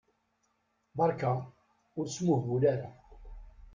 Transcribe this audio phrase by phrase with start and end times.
[1.01, 1.31] Berka,
[1.99, 2.89] ur smuhbul ara.